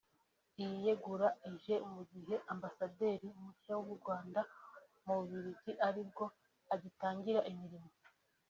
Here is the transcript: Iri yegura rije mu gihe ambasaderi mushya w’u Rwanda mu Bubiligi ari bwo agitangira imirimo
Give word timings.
Iri 0.61 0.77
yegura 0.85 1.27
rije 1.49 1.75
mu 1.93 2.01
gihe 2.11 2.35
ambasaderi 2.53 3.27
mushya 3.41 3.73
w’u 3.83 3.95
Rwanda 3.99 4.41
mu 5.03 5.13
Bubiligi 5.17 5.71
ari 5.87 6.01
bwo 6.09 6.25
agitangira 6.73 7.41
imirimo 7.51 7.89